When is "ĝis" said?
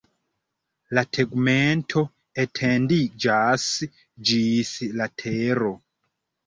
4.33-4.75